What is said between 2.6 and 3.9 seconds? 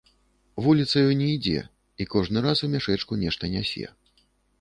у мяшэчку нешта нясе.